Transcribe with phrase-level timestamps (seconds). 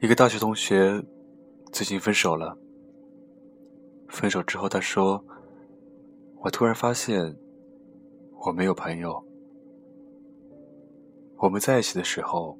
[0.00, 1.04] 一个大学同学
[1.72, 2.56] 最近分手了。
[4.08, 5.24] 分手之后，他说
[6.38, 7.36] ：“我突然发现
[8.46, 9.20] 我没有朋友。
[11.38, 12.56] 我们在一起的时候，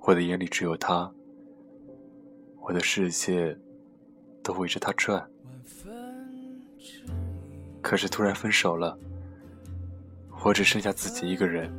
[0.00, 1.10] 我的眼里只有他，
[2.60, 3.58] 我的世界
[4.42, 5.26] 都围着他转。
[7.80, 8.98] 可是突然分手了，
[10.44, 11.72] 我只剩下自己一个人。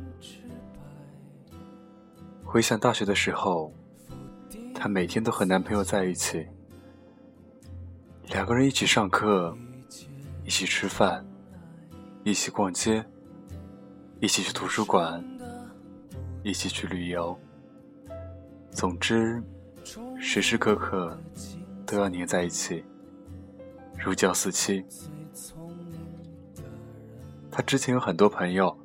[2.44, 3.72] 回想大学的时候。”
[4.78, 6.46] 她每天都和男朋友在一起，
[8.28, 9.56] 两个人一起上课，
[10.44, 11.26] 一起吃饭，
[12.22, 13.04] 一起逛街，
[14.20, 15.24] 一起去图书馆，
[16.44, 17.36] 一起去旅游。
[18.70, 19.42] 总之，
[20.20, 21.18] 时时刻刻
[21.86, 22.84] 都要黏在一起，
[23.98, 24.84] 如胶似漆。
[27.50, 28.76] 她之前有很多朋友，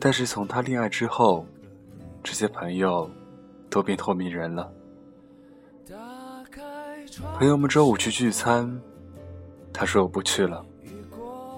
[0.00, 1.46] 但是从她恋爱之后，
[2.24, 3.08] 这些朋友
[3.68, 4.72] 都变透明人了。
[7.22, 8.78] 朋友们周五去聚餐，
[9.72, 10.64] 她说我不去了，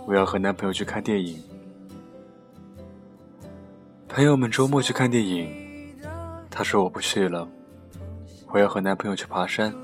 [0.06, 1.42] 我要和男朋友去看电影。
[4.08, 5.50] 朋友们周末去看电影，
[6.48, 7.48] 她说我不去了，
[8.48, 9.74] 我要和男朋友去爬山。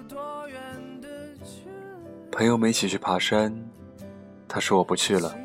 [2.31, 3.53] 朋友们一起去爬山，
[4.47, 5.37] 她说我不去了，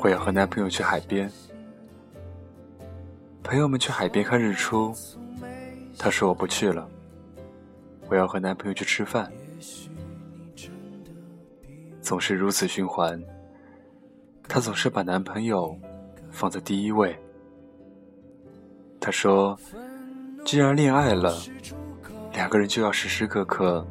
[0.00, 1.30] 我要和男朋友去海边。
[3.44, 4.92] 朋友们去海边看日出，
[5.96, 6.88] 她说我不去了。
[8.10, 9.32] 我要和男朋友去吃饭，
[12.02, 13.22] 总是如此循环。
[14.48, 15.78] 她总是把男朋友
[16.28, 17.16] 放在第一位。
[19.00, 19.56] 她说
[20.44, 21.40] ：“既然恋爱了，
[22.32, 23.86] 两个人就要时时刻刻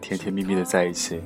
[0.00, 1.22] 甜甜蜜蜜的在一起。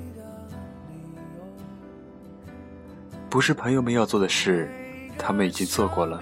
[3.31, 4.69] 不是朋友们要做的事，
[5.17, 6.21] 他们已经做过了，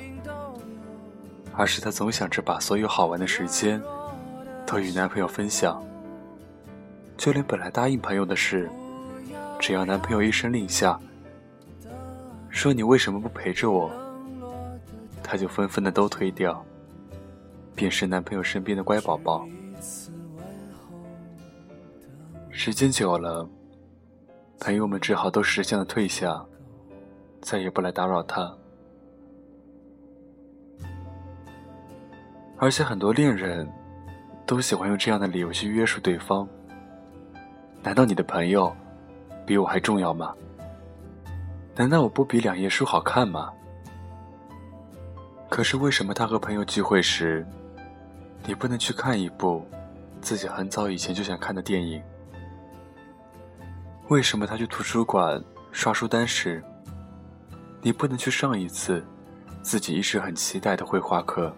[1.54, 3.82] 而是她总想着把所有好玩的时间
[4.66, 5.82] 都与男朋友分享。”
[7.22, 8.68] 就连本来答应朋友的事，
[9.60, 10.98] 只要男朋友一声令下，
[12.48, 13.88] 说你为什么不陪着我，
[15.22, 16.66] 她就纷纷的都推掉，
[17.76, 19.46] 便是男朋友身边的乖宝宝。
[22.50, 23.48] 时间久了，
[24.58, 26.44] 朋友们只好都识相的退下，
[27.40, 28.52] 再也不来打扰她。
[32.58, 33.72] 而且很多恋人，
[34.44, 36.48] 都喜欢用这样的理由去约束对方。
[37.82, 38.74] 难道你的朋友
[39.44, 40.32] 比我还重要吗？
[41.74, 43.50] 难道我不比两页书好看吗？
[45.50, 47.44] 可是为什么他和朋友聚会时，
[48.46, 49.66] 你不能去看一部
[50.20, 52.00] 自己很早以前就想看的电影？
[54.08, 55.42] 为什么他去图书馆
[55.72, 56.62] 刷书单时，
[57.80, 59.04] 你不能去上一次
[59.60, 61.52] 自己一直很期待的绘画课？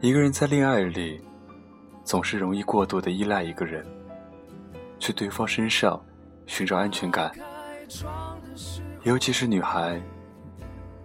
[0.00, 1.22] 一个人在恋爱里。
[2.04, 3.86] 总是容易过度的依赖一个人，
[4.98, 6.00] 去对方身上
[6.46, 7.30] 寻找安全感。
[9.02, 10.00] 尤其是女孩，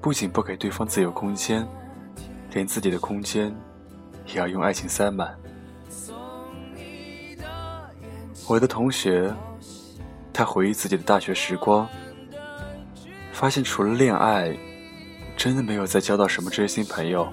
[0.02, 1.68] 不仅不给对方自由空间，
[2.52, 3.56] 连自己的空间
[4.28, 5.36] 也要用爱情塞满。
[8.48, 9.34] 我的同学，
[10.32, 11.88] 他回忆自己的大学时光，
[13.32, 14.56] 发现除了恋爱，
[15.36, 17.28] 真的没有再交到什么知心朋友，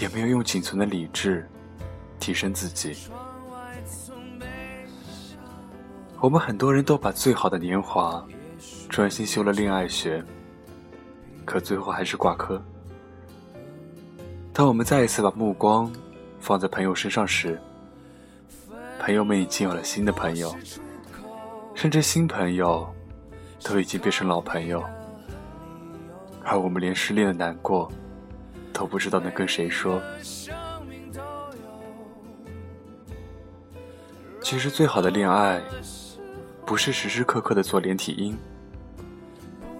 [0.00, 1.48] 也没有用仅存的理智。
[2.22, 2.96] 提升自己。
[6.20, 8.24] 我们很多人都把最好的年华
[8.88, 10.24] 专心修了恋爱学，
[11.44, 12.62] 可最后还是挂科。
[14.52, 15.92] 当我们再一次把目光
[16.38, 17.60] 放在朋友身上时，
[19.00, 20.54] 朋友们已经有了新的朋友，
[21.74, 22.88] 甚至新朋友
[23.64, 24.80] 都已经变成老朋友，
[26.44, 27.90] 而我们连失恋的难过
[28.72, 30.00] 都不知道能跟谁说。
[34.52, 35.62] 其实最好的恋爱，
[36.66, 38.36] 不是时时刻刻的做连体婴，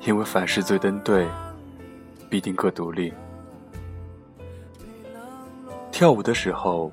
[0.01, 1.29] 因为凡事最登对，
[2.31, 3.13] 必定各独立。
[5.91, 6.91] 跳舞的时候，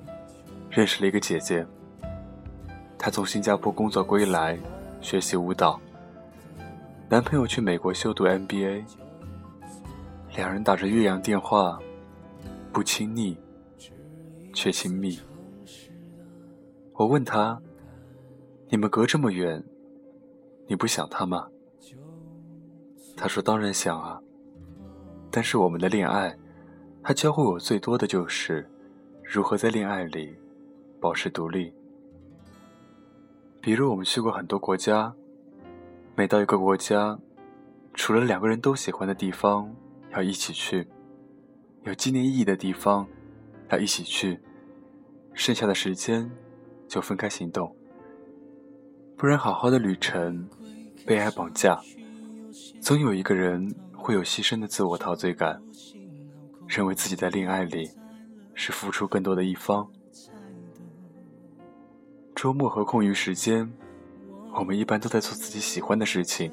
[0.70, 1.66] 认识了一个姐姐，
[2.98, 4.60] 她从新加坡工作归来，
[5.00, 5.80] 学习舞蹈。
[7.08, 8.84] 男朋友去美国修读 MBA，
[10.36, 11.80] 两人打着岳阳电话，
[12.74, 13.38] 不亲昵，
[14.54, 15.18] 却亲密。
[16.92, 17.58] 我问他。
[18.72, 19.64] 你们隔这么远，
[20.68, 21.48] 你不想他吗？
[23.18, 24.22] 他说：“当然想啊。”
[25.32, 26.38] 但是我们的恋爱，
[27.02, 28.70] 他教会我最多的就是
[29.24, 30.38] 如何在恋爱里
[31.00, 31.74] 保持独立。
[33.60, 35.12] 比如我们去过很多国家，
[36.16, 37.20] 每到一个国家，
[37.96, 39.76] 除了两个人都喜欢的地方
[40.12, 40.88] 要一起去，
[41.86, 43.08] 有纪念意义的地方
[43.72, 44.40] 要一起去，
[45.34, 46.32] 剩下的时间
[46.88, 47.76] 就分开行动。
[49.20, 50.48] 不然，好好的旅程
[51.06, 51.78] 被爱绑架，
[52.82, 55.62] 总有一个人会有牺牲的自我陶醉感，
[56.66, 57.92] 认为自己在恋爱里
[58.54, 59.86] 是付出更多的一方。
[62.34, 63.70] 周末和空余时间，
[64.54, 66.50] 我们一般都在做自己喜欢的事情，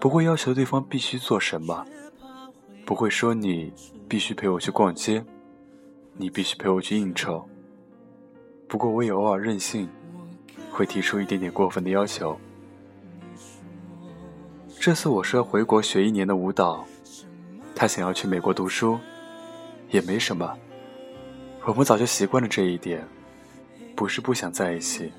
[0.00, 1.84] 不会要求对方必须做什么，
[2.86, 3.70] 不会说你
[4.08, 5.22] 必须陪我去逛街，
[6.14, 7.46] 你必须陪我去应酬。
[8.66, 9.86] 不过我也偶尔任性，
[10.74, 12.36] 会提出一点点过分的要求。
[14.80, 16.84] 这次我说要回国学一年的舞蹈，
[17.74, 18.98] 他想要去美国读书，
[19.90, 20.52] 也没什么，
[21.64, 23.06] 我们早就习惯了这一点。
[23.96, 25.12] 不是不想在一起，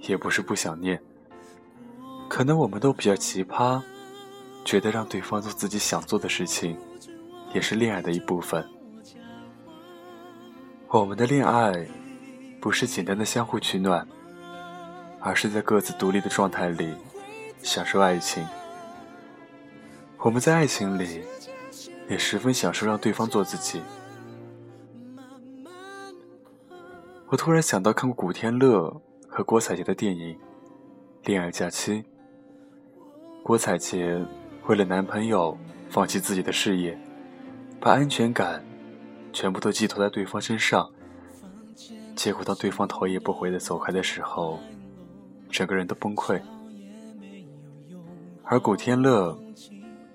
[0.00, 0.98] 也不是不想念。
[2.26, 3.80] 可能我们都比较奇葩，
[4.64, 6.74] 觉得让对方做自己想做的事情，
[7.52, 8.66] 也是恋爱的一部分。
[10.88, 11.86] 我们的恋爱，
[12.60, 14.08] 不是简单的相互取暖，
[15.22, 16.92] 而是在各自独立的状态里，
[17.62, 18.44] 享受爱情。
[20.18, 21.22] 我们在爱情里，
[22.08, 23.80] 也十分享受让对方做自己。
[27.28, 30.34] 我突然想到看过古天乐和郭采洁的电影
[31.24, 31.92] 《恋爱假期》。
[33.42, 34.20] 郭采洁
[34.66, 35.56] 为了男朋友
[35.88, 36.98] 放弃自己的事业，
[37.80, 38.62] 把安全感
[39.32, 40.90] 全部都寄托在对方身上。
[42.14, 44.60] 结果当对方头也不回的走开的时候，
[45.52, 46.40] 整个人都崩溃。
[48.42, 49.38] 而古天乐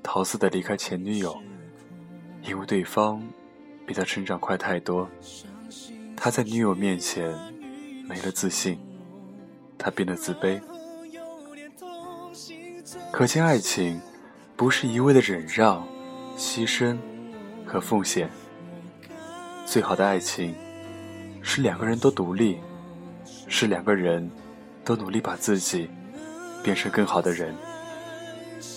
[0.02, 1.40] 逃似的离开前女友，
[2.42, 3.22] 因为对方
[3.86, 5.08] 比他成长快太多。
[6.16, 7.32] 他在女友面前
[8.10, 8.80] 没了自信，
[9.78, 10.60] 他变得自卑。
[13.12, 14.02] 可见，爱情
[14.56, 15.88] 不是一味的忍让、
[16.36, 16.98] 牺牲
[17.66, 18.28] 和奉献。
[19.66, 20.56] 最好的爱情
[21.42, 22.58] 是两个人都独立，
[23.48, 24.30] 是两个人
[24.88, 25.90] 都努力把自己
[26.64, 27.54] 变成更好的人。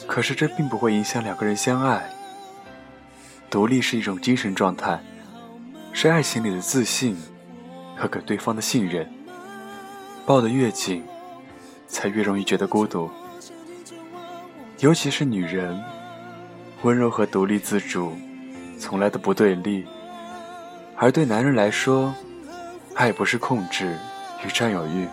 [0.09, 2.11] 可是，这并不会影响两个人相爱。
[3.49, 5.01] 独立是一种精神状态。
[5.93, 7.17] 是爱情里的自信
[7.97, 9.09] 和给对方的信任，
[10.25, 11.05] 抱得越紧，
[11.89, 13.11] 才越容易觉得孤独。
[14.79, 15.81] 尤其是女人，
[16.83, 18.13] 温柔和独立自主
[18.79, 19.85] 从来都不对立，
[20.97, 22.15] 而对男人来说，
[22.95, 23.99] 爱不是控制
[24.45, 25.09] 与占有欲，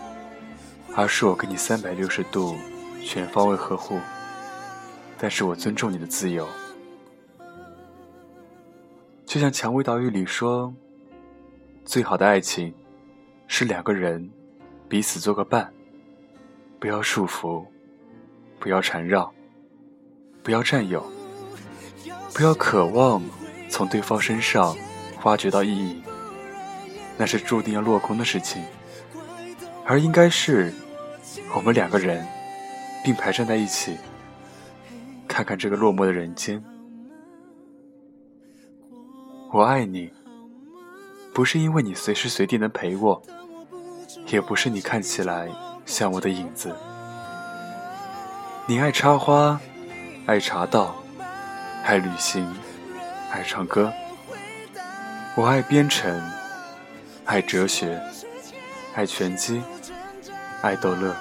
[0.98, 2.56] 而是我给你三百六十度
[3.04, 4.00] 全方位呵护，
[5.16, 6.44] 但是我尊重你的自由。
[9.24, 10.74] 就像《蔷薇岛屿》里说
[11.86, 12.74] ：“最好的爱情，
[13.46, 14.28] 是两个人
[14.88, 15.72] 彼此做个伴，
[16.80, 17.64] 不要束缚，
[18.58, 19.32] 不要缠绕，
[20.42, 21.08] 不要占有，
[22.34, 23.22] 不要渴望
[23.68, 24.76] 从对方身上
[25.22, 26.02] 挖掘到意义，
[27.16, 28.60] 那是注定要落空的事情。
[29.86, 30.74] 而应该是
[31.54, 32.26] 我们两个人
[33.04, 33.96] 并排站在一起，
[35.26, 36.62] 看看这个落寞的人间。”
[39.50, 40.12] 我爱你，
[41.32, 43.22] 不是因为你随时随地能陪我，
[44.26, 45.48] 也不是你看起来
[45.86, 46.76] 像我的影子。
[48.66, 49.58] 你爱插花，
[50.26, 50.94] 爱茶道，
[51.82, 52.46] 爱旅行，
[53.30, 53.90] 爱唱歌。
[55.34, 56.20] 我爱编程，
[57.24, 57.98] 爱哲学，
[58.94, 59.62] 爱拳击，
[60.60, 61.14] 爱逗乐。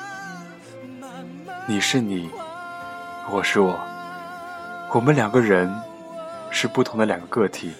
[1.68, 2.28] 你是你，
[3.32, 3.80] 我是我，
[4.96, 5.72] 我们两个人
[6.50, 7.72] 是不同的两个个体。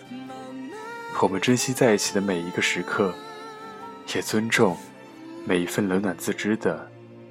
[1.20, 3.12] 我们珍惜在一起的每一个时刻，
[4.14, 4.78] 也尊重
[5.48, 6.88] 每一份冷暖自知的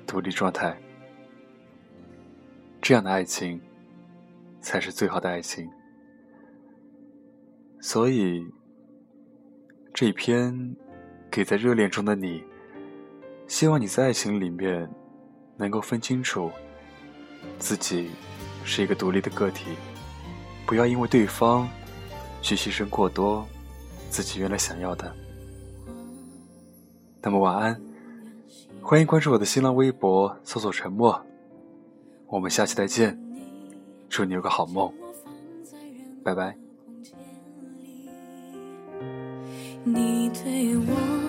[0.08, 0.76] 独立状态。
[2.82, 3.60] 这样的爱情，
[4.60, 5.68] 才是最好的爱情。
[7.80, 8.44] 所以，
[9.94, 10.74] 这篇
[11.30, 12.42] 给在热恋中的你，
[13.48, 14.88] 希望你在爱情里面
[15.56, 16.50] 能够分清楚，
[17.58, 18.10] 自己
[18.64, 19.76] 是一个独立的个体，
[20.66, 21.68] 不要因为对方
[22.42, 23.46] 去牺牲过多。
[24.08, 25.12] 自己原来想要的。
[27.20, 27.78] 那么晚安，
[28.80, 31.20] 欢迎关注我的新浪微博，搜索“沉默”。
[32.28, 33.18] 我们下期再见，
[34.08, 34.92] 祝你有个好梦，
[36.22, 36.56] 拜拜。
[39.84, 41.25] 你对我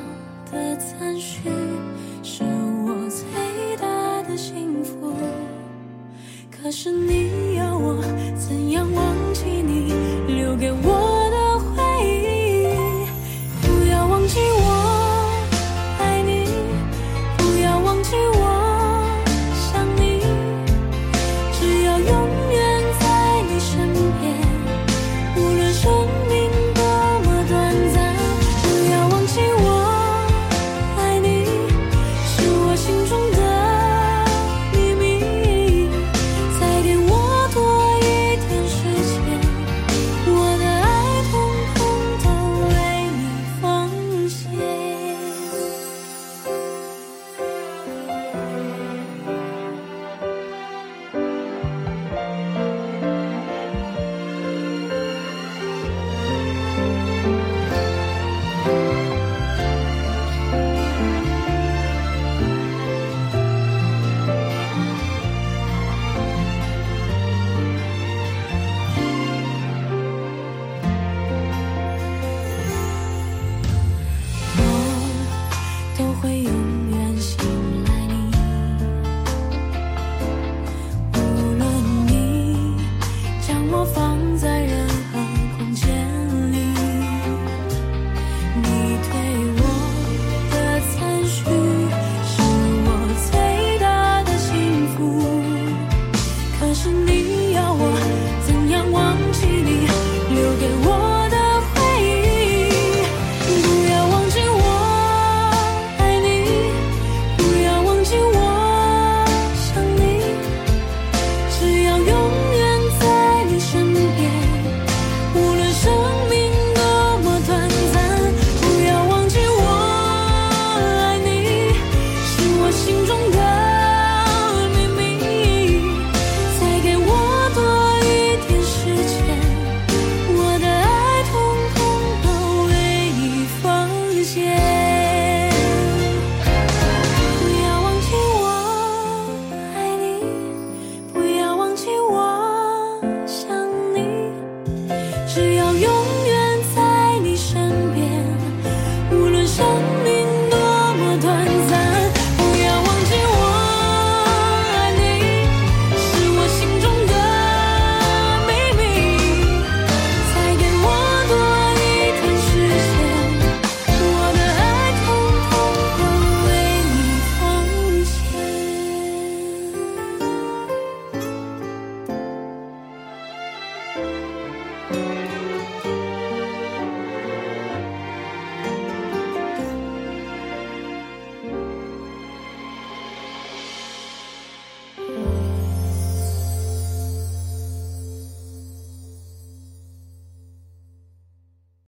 [0.52, 1.50] 的赞许，
[2.24, 2.44] 是
[2.86, 5.14] 我最大的幸福。
[6.50, 8.02] 可是你要我
[8.36, 9.94] 怎样忘记你
[10.28, 11.07] 留给我？